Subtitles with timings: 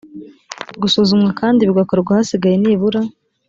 [0.81, 3.01] gusuzumwa kandi bigakorwa hasigaye nibura